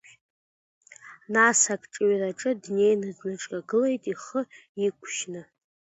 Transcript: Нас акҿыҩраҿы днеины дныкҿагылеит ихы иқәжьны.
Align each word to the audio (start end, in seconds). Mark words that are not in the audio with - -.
Нас 1.33 1.59
акҿыҩраҿы 1.73 2.51
днеины 2.61 3.09
дныкҿагылеит 3.17 4.03
ихы 4.13 4.41
иқәжьны. 4.85 5.41